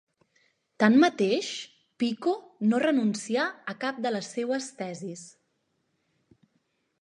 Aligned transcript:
Tanmateix, 0.83 1.49
Pico 2.03 2.33
no 2.71 2.79
renuncià 2.85 3.45
a 3.75 3.77
cap 3.85 4.01
de 4.07 4.13
les 4.17 4.31
seues 4.37 4.71
tesis. 4.81 5.27